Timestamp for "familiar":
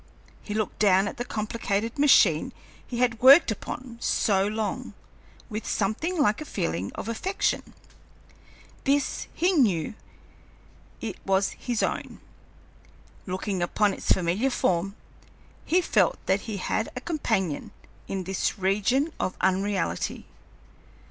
14.11-14.49